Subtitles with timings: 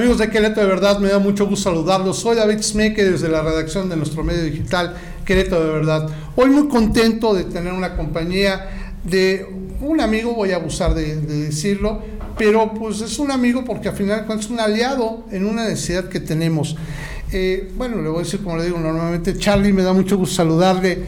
[0.00, 2.18] Amigos de Querétaro, de verdad me da mucho gusto saludarlos.
[2.20, 6.08] Soy David Smeke desde la redacción de nuestro medio digital Querétaro, de verdad.
[6.36, 9.46] Hoy muy contento de tener una compañía de
[9.82, 12.00] un amigo, voy a abusar de, decirlo,
[12.38, 16.20] pero pues es un amigo porque al final es un aliado en una necesidad que
[16.20, 16.78] tenemos.
[17.30, 20.36] Eh, bueno, le voy a decir como le digo normalmente, Charlie, me da mucho gusto
[20.36, 20.98] saludarle,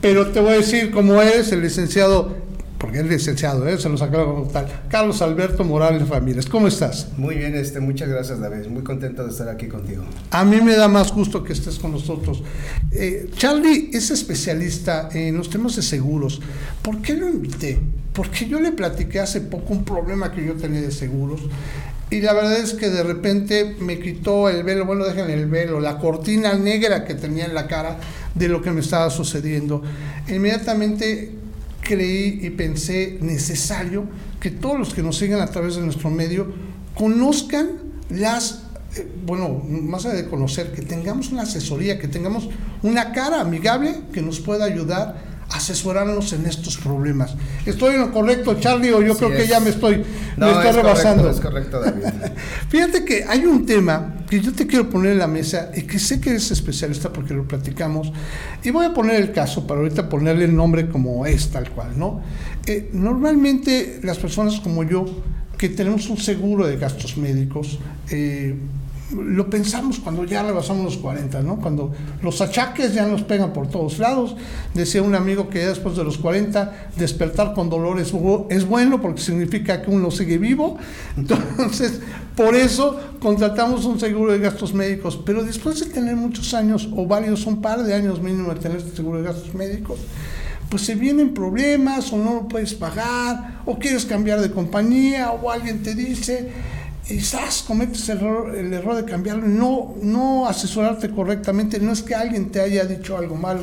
[0.00, 2.34] pero te voy a decir cómo es el licenciado
[2.78, 3.76] porque es licenciado, ¿eh?
[3.78, 4.66] se lo acabo como tal.
[4.88, 7.08] Carlos Alberto Morales Ramírez, ¿cómo estás?
[7.16, 10.04] Muy bien, este, muchas gracias David, muy contento de estar aquí contigo.
[10.30, 12.42] A mí me da más gusto que estés con nosotros.
[12.92, 16.40] Eh, Charlie es especialista en los temas de seguros.
[16.80, 17.78] ¿Por qué lo invité?
[18.12, 21.40] Porque yo le platiqué hace poco un problema que yo tenía de seguros.
[22.10, 25.78] Y la verdad es que de repente me quitó el velo, bueno, dejen el velo,
[25.78, 27.98] la cortina negra que tenía en la cara
[28.34, 29.82] de lo que me estaba sucediendo.
[30.28, 31.37] Inmediatamente
[31.88, 34.04] creí y pensé necesario
[34.38, 36.52] que todos los que nos siguen a través de nuestro medio
[36.94, 37.70] conozcan
[38.10, 38.64] las,
[38.96, 42.50] eh, bueno, más allá de conocer, que tengamos una asesoría, que tengamos
[42.82, 47.34] una cara amigable que nos pueda ayudar asesorarnos en estos problemas.
[47.64, 50.04] ¿Estoy en lo correcto, Charlie, o yo creo que ya me estoy,
[50.36, 51.30] me estoy rebasando?
[51.30, 52.02] es correcto, David.
[52.68, 55.98] Fíjate que hay un tema que yo te quiero poner en la mesa y que
[55.98, 58.12] sé que eres especialista porque lo platicamos,
[58.62, 61.98] y voy a poner el caso para ahorita ponerle el nombre como es, tal cual,
[61.98, 62.20] ¿no?
[62.66, 65.06] Eh, normalmente las personas como yo,
[65.56, 67.78] que tenemos un seguro de gastos médicos,
[68.10, 68.54] eh,
[69.10, 71.56] lo pensamos cuando ya rebasamos los 40, ¿no?
[71.56, 71.92] Cuando
[72.22, 74.36] los achaques ya nos pegan por todos lados.
[74.74, 78.12] Decía un amigo que después de los 40 despertar con dolor es,
[78.50, 80.76] es bueno porque significa que uno sigue vivo.
[81.16, 82.00] Entonces,
[82.36, 85.18] por eso contratamos un seguro de gastos médicos.
[85.24, 88.78] Pero después de tener muchos años o varios, un par de años mínimo de tener
[88.78, 90.00] este seguro de gastos médicos,
[90.68, 95.50] pues se vienen problemas o no lo puedes pagar o quieres cambiar de compañía o
[95.50, 96.52] alguien te dice
[97.08, 102.14] quizás cometes el error, el error de cambiarlo, no, no asesorarte correctamente, no es que
[102.14, 103.62] alguien te haya dicho algo malo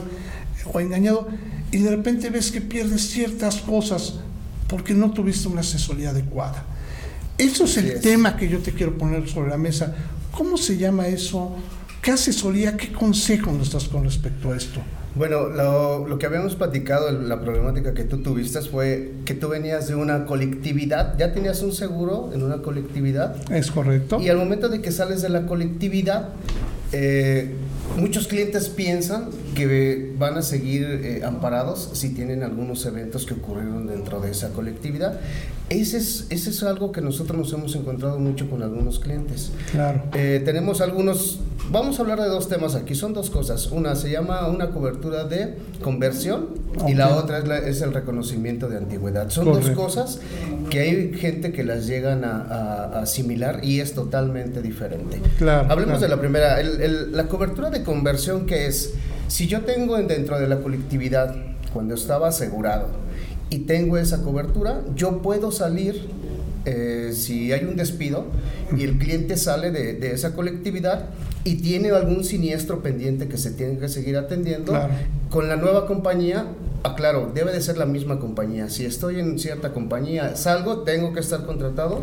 [0.73, 1.27] o engañado
[1.71, 4.15] y de repente ves que pierdes ciertas cosas
[4.67, 6.63] porque no tuviste una asesoría adecuada.
[7.37, 9.93] Eso es el tema que yo te quiero poner sobre la mesa.
[10.31, 11.55] ¿Cómo se llama eso?
[12.05, 14.79] ¿Qué asesoría, qué consejo nos das con respecto a esto?
[15.15, 19.87] Bueno, lo, lo, que habíamos platicado, la problemática que tú tuviste fue que tú venías
[19.87, 23.51] de una colectividad, ya tenías un seguro en una colectividad.
[23.51, 24.21] Es correcto.
[24.21, 26.29] Y al momento de que sales de la colectividad,
[26.91, 27.55] eh,
[27.97, 33.87] muchos clientes piensan que van a seguir eh, amparados si tienen algunos eventos que ocurrieron
[33.87, 35.19] dentro de esa colectividad.
[35.69, 39.51] Ese es, ese es algo que nosotros nos hemos encontrado mucho con algunos clientes.
[39.71, 40.03] Claro.
[40.13, 41.39] Eh, tenemos algunos,
[41.71, 43.67] vamos a hablar de dos temas aquí, son dos cosas.
[43.67, 46.49] Una se llama una cobertura de conversión
[46.87, 49.29] y la otra es, el reconocimiento de antigüedad.
[49.29, 50.19] Son dos cosas
[50.69, 55.21] que hay gente que las llegan a, asimilar y es totalmente diferente.
[55.37, 58.93] Claro, Hablemos de la primera, la cobertura de conversión que es,
[59.27, 61.35] si yo tengo dentro de la colectividad,
[61.73, 62.87] cuando estaba asegurado,
[63.49, 66.09] y tengo esa cobertura, yo puedo salir
[66.65, 68.25] eh, si hay un despido
[68.75, 71.09] y el cliente sale de, esa colectividad
[71.43, 74.73] y tiene algún siniestro pendiente que se tiene que seguir atendiendo,
[75.29, 76.47] con la nueva compañía,
[76.83, 78.69] aclaro, debe de ser la misma compañía.
[78.69, 82.01] Si estoy en cierta compañía, salgo, tengo que estar contratado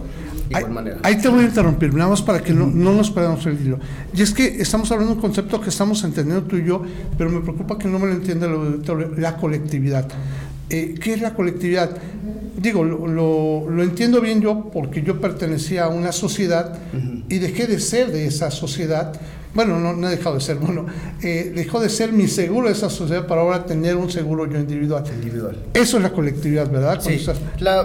[0.48, 0.98] de igual manera.
[1.02, 3.78] Ahí te voy a interrumpir, nada más para que no, no nos perdamos el hilo.
[4.14, 6.82] Y es que estamos hablando de un concepto que estamos entendiendo tú y yo,
[7.18, 8.48] pero me preocupa que no me lo entienda
[9.16, 10.08] la colectividad.
[10.70, 11.90] Eh, ¿Qué es la colectividad?
[12.62, 16.78] Digo, lo, entiendo bien yo porque yo pertenecía a una sociedad
[17.28, 19.12] y dejé de ser de esa sociedad.
[19.52, 20.86] Bueno, no, he dejado de ser, bueno,
[21.22, 24.58] eh, dejó de ser mi seguro de esa sociedad para ahora tener un seguro yo
[24.58, 25.04] individual.
[25.12, 25.56] Individual.
[25.74, 27.00] Eso es la colectividad, ¿verdad?
[27.02, 27.26] Sí.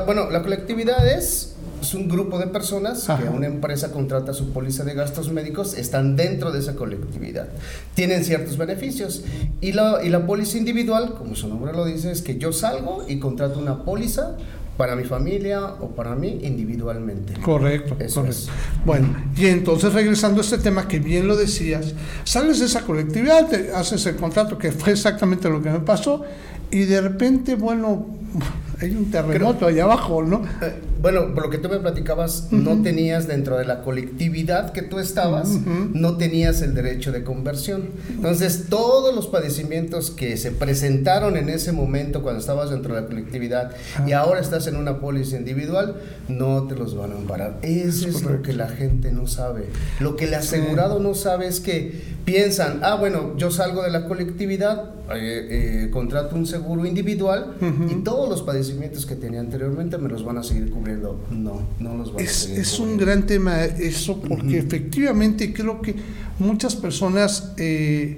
[0.05, 4.83] bueno, la colectividad es es un grupo de personas que una empresa contrata su póliza
[4.83, 7.47] de gastos médicos, están dentro de esa colectividad.
[7.93, 9.23] Tienen ciertos beneficios.
[9.61, 13.05] Y la, y la póliza individual, como su nombre lo dice, es que yo salgo
[13.07, 14.35] y contrato una póliza
[14.77, 17.33] para mi familia o para mí individualmente.
[17.41, 18.51] Correcto, correcto.
[18.85, 21.93] Bueno, y entonces regresando a este tema que bien lo decías,
[22.23, 26.23] sales de esa colectividad, te haces el contrato que fue exactamente lo que me pasó
[26.69, 28.05] y de repente, bueno,
[28.81, 30.43] hay un terremoto allá abajo, ¿no?
[30.61, 34.81] Eh, bueno, por lo que tú me platicabas, no tenías dentro de la colectividad que
[34.81, 35.49] tú estabas,
[35.93, 37.89] no tenías el derecho de conversión.
[38.09, 43.07] Entonces, todos los padecimientos que se presentaron en ese momento cuando estabas dentro de la
[43.07, 43.71] colectividad
[44.05, 45.95] y ahora estás en una póliza individual,
[46.27, 47.59] no te los van a amparar.
[47.61, 49.65] Eso es, lo que la gente no sabe.
[49.99, 54.05] Lo que el asegurado no sabe es que piensan, ah, bueno, yo salgo de la
[54.05, 57.55] colectividad, eh, eh, contrato un seguro individual
[57.89, 60.86] y todos los padecimientos padecimientos que tenía anteriormente me los van a seguir cubriendo.
[61.31, 65.81] No, no los van es, a seguir Es un gran tema eso, porque efectivamente creo
[65.81, 65.95] que
[66.39, 68.17] muchas personas eh,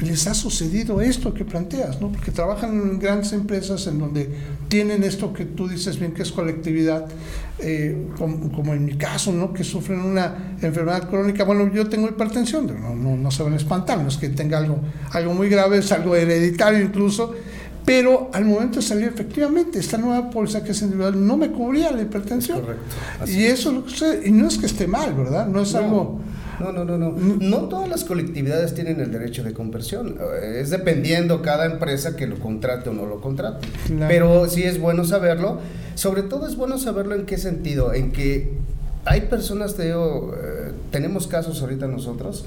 [0.00, 2.12] les ha sucedido esto que planteas, ¿no?
[2.12, 4.28] Porque trabajan en grandes empresas en donde
[4.68, 7.06] tienen esto que tú dices bien que es colectividad,
[7.58, 9.54] eh, como, en mi caso, ¿no?
[9.54, 11.44] Que sufren una enfermedad crónica.
[11.44, 14.58] Bueno, yo tengo hipertensión, no, no, no se van a espantar, no es que tenga
[14.58, 14.80] algo,
[15.12, 17.34] algo muy grave, es algo hereditario incluso,
[17.86, 21.90] pero al momento de salir, efectivamente, esta nueva póliza que es individual no me cubría
[21.92, 22.60] la hipertensión.
[22.60, 22.84] correcto.
[23.26, 24.28] y eso es lo que sucede.
[24.28, 25.46] Y no es que esté mal, ¿verdad?
[25.46, 26.20] No es algo
[26.60, 27.10] no, no, no, no.
[27.12, 30.16] No todas las colectividades tienen el derecho de conversión.
[30.42, 33.68] Es dependiendo cada empresa que lo contrate o no lo contrate.
[34.08, 35.60] Pero sí es bueno saberlo.
[35.94, 37.92] Sobre todo es bueno saberlo en qué sentido.
[37.92, 38.54] En que
[39.06, 42.44] hay personas, de, eh, tenemos casos ahorita nosotros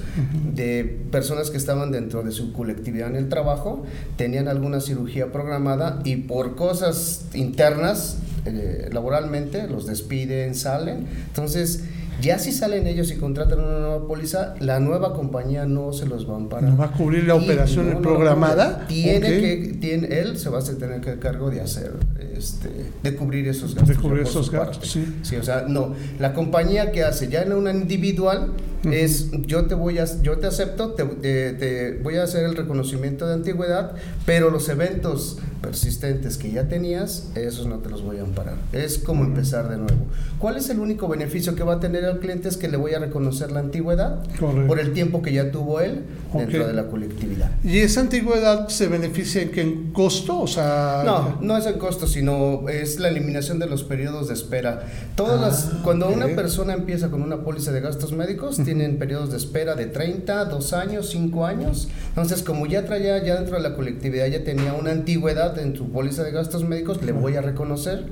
[0.54, 3.84] de personas que estaban dentro de su colectividad en el trabajo,
[4.16, 11.06] tenían alguna cirugía programada y por cosas internas, eh, laboralmente, los despiden, salen.
[11.28, 11.84] Entonces,
[12.20, 16.28] ya si salen ellos y contratan una nueva póliza, la nueva compañía no se los
[16.28, 16.70] va a amparar.
[16.70, 18.86] ¿No va a cubrir la operación programada?
[18.86, 21.92] tiene que, tiene, él se va a tener que cargo de hacer,
[22.36, 22.68] este,
[23.02, 23.96] de cubrir esos gastos.
[23.96, 25.20] De cubrir esos gastos, sí.
[25.22, 25.94] Sí, o sea, no.
[26.18, 28.52] La compañía que hace ya en una individual
[28.84, 33.26] es, yo te voy a, yo te acepto, te, te voy a hacer el reconocimiento
[33.26, 33.92] de antigüedad,
[34.26, 38.56] pero los eventos persistentes que ya tenías, esos no te los voy a amparar.
[38.72, 40.06] Es como empezar de nuevo.
[40.38, 42.48] ¿Cuál es el único beneficio que va a tener el cliente?
[42.48, 44.22] Es que le voy a reconocer la antigüedad
[44.66, 46.04] por el tiempo que ya tuvo él
[46.34, 47.50] dentro de la colectividad.
[47.62, 50.40] ¿Y esa antigüedad se beneficia en qué en costo?
[50.40, 54.34] O sea, no, no es en costo, sino es la eliminación de los periodos de
[54.34, 54.86] espera.
[55.14, 59.32] Todas las, ah, cuando una persona empieza con una póliza de gastos médicos, tienen periodos
[59.32, 61.88] de espera de 30, 2 años, 5 años.
[62.10, 65.90] Entonces, como ya traía ya dentro de la colectividad, ya tenía una antigüedad en su
[65.90, 68.04] póliza de gastos médicos, le voy a reconocer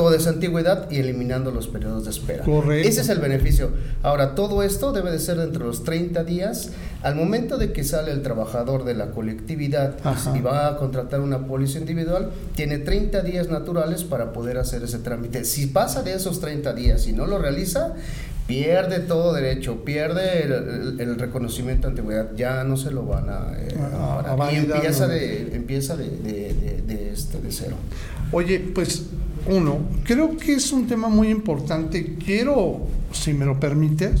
[0.00, 2.42] toda esa antigüedad y eliminando los periodos de espera.
[2.72, 3.68] Ese es el beneficio.
[4.02, 6.70] Ahora, todo esto debe de ser dentro de los 30 días.
[7.02, 9.96] Al momento de que sale el trabajador de la colectividad
[10.34, 15.00] y va a contratar una póliza individual, tiene 30 días naturales para poder hacer ese
[15.00, 15.44] trámite.
[15.44, 17.92] Si pasa de esos 30 días y no lo realiza,
[18.46, 23.76] pierde todo derecho, pierde el, reconocimiento de antigüedad, ya no se lo van a, eh,
[24.50, 27.76] y empieza, de, empieza de, de, este, de cero.
[28.32, 29.04] Oye, pues
[29.46, 32.16] uno, creo que es un tema muy importante.
[32.24, 34.12] Quiero, si me lo permite,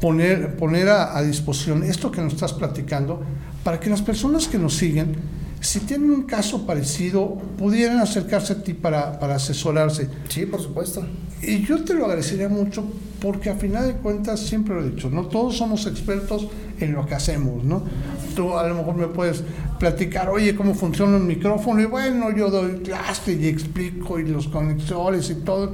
[0.00, 3.20] poner, poner a, disposición esto que nos estás platicando
[3.64, 5.16] para que las personas que nos siguen,
[5.60, 10.08] si tienen un caso parecido, pudieran acercarse a ti para, para asesorarse.
[10.28, 11.04] Sí, por supuesto.
[11.42, 12.84] Y yo te lo agradecería mucho
[13.20, 16.48] porque a final de cuentas siempre lo he dicho, no todos somos expertos
[16.80, 17.82] en lo que hacemos, ¿no?
[18.34, 19.42] Tú a lo mejor me puedes
[19.78, 24.48] platicar, oye, cómo funciona un micrófono, y bueno, yo doy clase y explico y los
[24.48, 25.72] conexores y todo,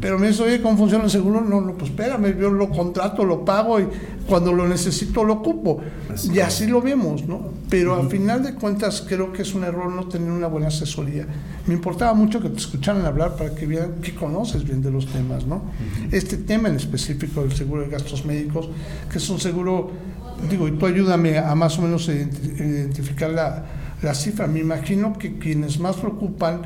[0.00, 1.40] pero me dice, oye, ¿cómo funciona el seguro?
[1.40, 3.88] No, no, pues espérame, yo lo contrato, lo pago y
[4.28, 5.80] cuando lo necesito lo ocupo.
[6.32, 7.52] y así lo vemos, ¿no?
[7.70, 11.26] Pero al final de cuentas creo que es un error no tener una buena asesoría.
[11.66, 15.06] Me importaba mucho que te escucharan hablar para que vean que conoces bien de los
[15.06, 15.62] temas, ¿no?
[16.12, 18.68] Este tema en específico del seguro de gastos médicos,
[19.10, 19.90] que es un seguro,
[20.50, 23.64] digo, y tú ayúdame a más o menos identificar la,
[24.02, 24.46] la cifra.
[24.46, 26.62] Me imagino que quienes más preocupan,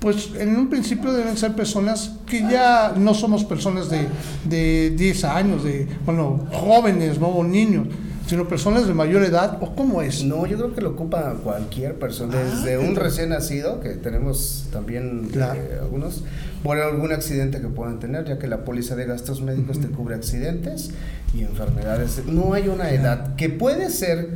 [0.00, 4.08] pues en un principio deben ser personas que ya no somos personas de,
[4.44, 7.28] de 10 años, de, bueno, jóvenes, ¿no?
[7.28, 7.86] O niños
[8.32, 10.24] sino personas de mayor edad o cómo es?
[10.24, 14.68] No, yo creo que lo ocupa cualquier persona, ah, desde un recién nacido, que tenemos
[14.72, 16.24] también eh, algunos,
[16.62, 20.14] por algún accidente que puedan tener, ya que la póliza de gastos médicos te cubre
[20.14, 20.92] accidentes
[21.34, 22.22] y enfermedades.
[22.24, 24.30] No hay una edad que puede ser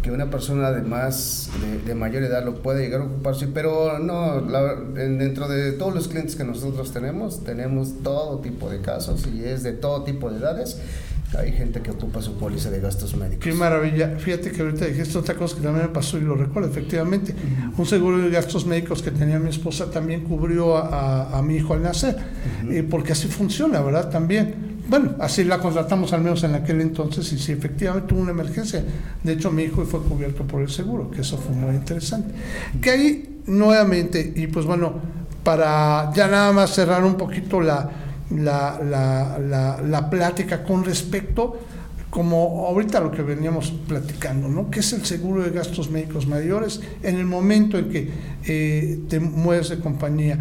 [0.00, 1.50] que una persona de más
[1.84, 4.42] de, mayor edad lo pueda llegar a ocupar, sí, pero no,
[4.94, 9.64] dentro de todos los clientes que nosotros tenemos, tenemos todo tipo de casos y es
[9.64, 10.78] de todo tipo de edades
[11.38, 13.44] hay gente que ocupa su póliza de gastos médicos.
[13.44, 14.16] Qué maravilla.
[14.18, 17.34] Fíjate que ahorita dijiste otra cosa que también me pasó y lo recuerdo, efectivamente.
[17.76, 21.82] Un seguro de gastos médicos que tenía mi esposa también cubrió a, mi hijo al
[21.82, 22.16] nacer,
[22.68, 24.10] eh, porque así funciona, ¿verdad?
[24.10, 24.70] También.
[24.88, 28.82] Bueno, así la contratamos al menos en aquel entonces y sí, efectivamente tuvo una emergencia.
[29.22, 32.34] De hecho, mi hijo fue cubierto por el seguro, que eso fue muy interesante.
[32.80, 34.94] Que ahí, nuevamente, y pues bueno,
[35.44, 37.88] para ya nada más cerrar un poquito la,
[38.30, 41.60] la, la, la, plática con respecto,
[42.08, 44.70] como ahorita lo que veníamos platicando, ¿no?
[44.70, 48.10] ¿Qué es el seguro de gastos médicos mayores en el momento en que
[48.46, 50.38] eh, te mueves de compañía?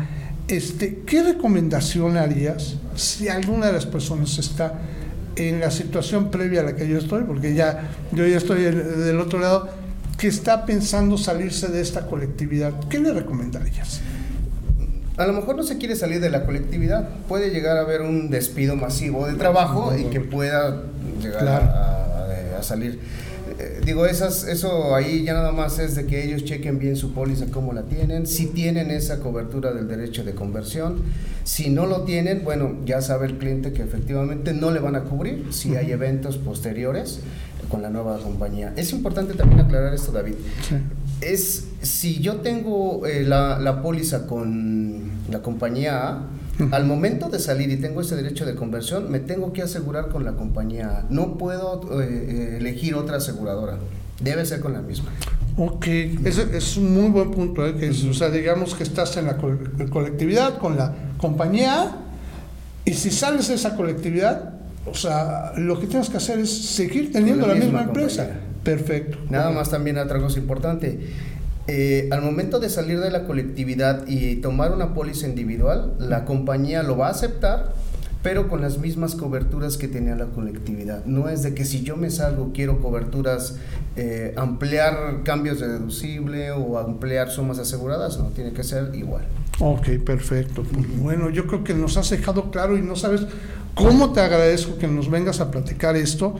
[0.47, 4.81] Este, ¿Qué recomendación harías si alguna de las personas está
[5.35, 9.19] en la situación previa a la que yo estoy, porque ya yo ya estoy del
[9.19, 9.69] otro lado,
[10.17, 12.73] que está pensando salirse de esta colectividad?
[12.89, 14.01] ¿Qué le recomendarías?
[15.19, 18.29] A lo mejor no se quiere salir de la colectividad, puede llegar a haber un
[18.29, 20.83] despido masivo de trabajo y que pueda
[21.21, 21.61] llegar
[22.57, 22.99] a, salir.
[23.57, 27.13] Eh, digo, esas, eso ahí ya nada más es de que ellos chequen bien su
[27.13, 31.01] póliza, cómo la tienen, si tienen esa cobertura del derecho de conversión,
[31.43, 35.03] si no lo tienen, bueno, ya sabe el cliente que efectivamente no le van a
[35.03, 37.21] cubrir si hay eventos posteriores
[37.67, 38.73] con la nueva compañía.
[38.75, 40.35] Es importante también aclarar esto, David.
[41.21, 46.27] Es si yo tengo eh, la, la, póliza con la compañía A,
[46.71, 50.25] al momento de salir y tengo ese derecho de conversión, me tengo que asegurar con
[50.25, 51.05] la compañía A.
[51.09, 53.77] No puedo eh, eh, elegir otra aseguradora.
[54.21, 55.09] Debe ser con la misma.
[55.57, 57.63] Ok, ese es un muy buen punto.
[57.77, 59.37] Que o sea, digamos que estás en la
[59.89, 61.97] colectividad con la compañía A
[62.85, 64.58] y si sales de esa colectividad,
[64.89, 68.29] o sea, lo que tienes que hacer es seguir teniendo la, misma, empresa.
[68.63, 69.17] Perfecto.
[69.29, 70.99] Nada más también otra cosa importante.
[71.67, 76.81] Eh, al momento de salir de la colectividad y tomar una póliza individual, la compañía
[76.81, 77.73] lo va a aceptar,
[78.23, 81.05] pero con las mismas coberturas que tenía la colectividad.
[81.05, 83.55] No es de que si yo me salgo quiero coberturas,
[83.95, 89.23] eh, ampliar cambios de deducible o ampliar sumas aseguradas, no, tiene que ser igual.
[89.59, 90.63] Ok, perfecto.
[90.63, 93.21] Pues, bueno, yo creo que nos has dejado claro y no sabes
[93.79, 96.35] cómo te agradezco que nos vengas a platicar esto.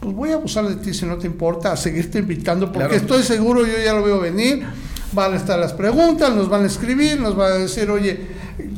[0.00, 3.22] Pues voy a abusar de ti si no te importa, a seguirte invitando, porque estoy
[3.22, 4.64] seguro, yo ya lo veo venir.
[5.12, 8.18] Van a estar las preguntas, nos van a escribir, nos van a decir, oye,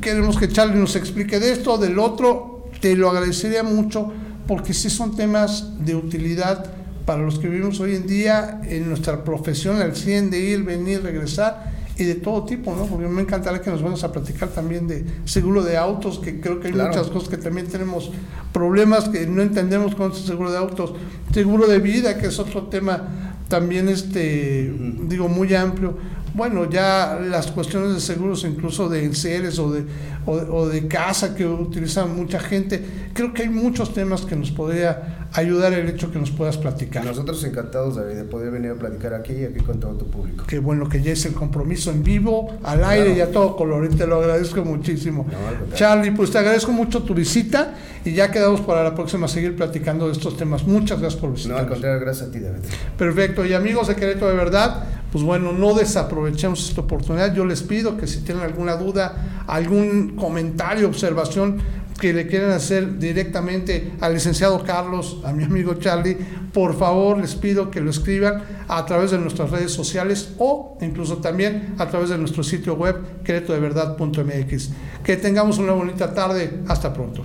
[0.01, 2.69] queremos que Charlie nos explique de esto, del otro.
[2.81, 4.13] Te lo agradecería mucho,
[4.47, 6.67] porque sí son temas de utilidad
[7.07, 11.03] para los que vivimos hoy en día en nuestra profesión, al 100 de ir, venir,
[11.03, 12.87] regresar y de todo tipo, ¿no?
[12.87, 16.61] Porque me encantaría que nos vayamos a platicar también de seguro de autos, que creo
[16.61, 18.11] que hay muchas cosas que también tenemos
[18.53, 20.95] problemas que no entendemos con este seguro de autos,
[21.33, 24.73] seguro de vida, que es otro tema también este
[25.03, 25.95] digo muy amplio
[26.35, 29.85] bueno, ya las cuestiones de seguros, incluso de enseres o de,
[30.26, 35.29] o, de casa que utilizan mucha gente, creo que hay muchos temas que nos podría
[35.33, 37.05] ayudar el hecho que nos puedas platicar.
[37.05, 40.45] Nosotros encantados, David, de poder venir a platicar aquí y aquí con todo tu público.
[40.47, 43.88] Qué bueno que ya es el compromiso en vivo, al aire y a todo color,
[43.91, 45.26] y te lo agradezco muchísimo.
[45.75, 47.75] Charlie, pues te agradezco mucho tu visita
[48.05, 50.64] y ya quedamos para la próxima a seguir platicando de estos temas.
[50.64, 51.62] Muchas gracias por visitarnos.
[51.62, 52.61] No, al contrario, gracias a ti, David.
[52.99, 57.33] Perfecto, y amigos de Querétaro de Verdad, pues bueno, no desaprovechemos esta oportunidad.
[57.33, 61.59] Yo les pido que si tienen alguna duda, algún comentario, observación
[62.00, 66.18] que le quieran hacer directamente al licenciado Carlos, a mi amigo Charlie,
[66.52, 71.18] por favor les pido que lo escriban a través de nuestras redes sociales o incluso
[71.18, 74.71] también a través de nuestro sitio web queretodeverdad.mx.
[75.04, 76.59] Que tengamos una bonita tarde.
[76.66, 77.23] Hasta pronto.